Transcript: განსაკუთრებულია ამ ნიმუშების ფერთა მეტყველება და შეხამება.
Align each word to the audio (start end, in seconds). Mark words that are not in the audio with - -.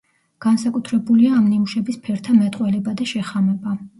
განსაკუთრებულია 0.45 1.33
ამ 1.41 1.43
ნიმუშების 1.51 2.01
ფერთა 2.07 2.37
მეტყველება 2.39 2.97
და 3.03 3.11
შეხამება. 3.15 3.79